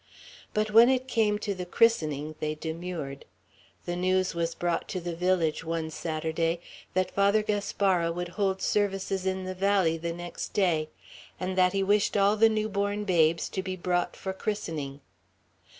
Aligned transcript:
But 0.55 0.71
when 0.71 0.89
it 0.89 1.07
came 1.07 1.37
to 1.37 1.53
the 1.53 1.63
christening, 1.67 2.33
they 2.39 2.55
demurred. 2.55 3.23
The 3.85 3.95
news 3.95 4.33
was 4.33 4.55
brought 4.55 4.87
to 4.89 4.99
the 4.99 5.15
village, 5.15 5.63
one 5.63 5.91
Saturday, 5.91 6.59
that 6.95 7.11
Father 7.11 7.43
Gaspara 7.43 8.11
would 8.11 8.29
hold 8.29 8.63
services 8.63 9.27
in 9.27 9.43
the 9.43 9.53
valley 9.53 9.99
the 9.99 10.11
next 10.11 10.53
day, 10.53 10.89
and 11.39 11.55
that 11.55 11.73
he 11.73 11.83
wished 11.83 12.17
all 12.17 12.35
the 12.35 12.49
new 12.49 12.67
born 12.67 13.03
babes 13.03 13.47
to 13.49 13.61
be 13.61 13.75
brought 13.75 14.15
for 14.15 14.33
christening. 14.33 15.01